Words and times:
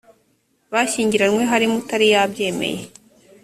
bashyingiranywe 0.73 1.43
harimo 1.51 1.75
utari 1.81 2.05
yabyemeye 2.13 2.81